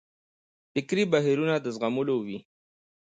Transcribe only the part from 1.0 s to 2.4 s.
بهیرونه د زغملو وي.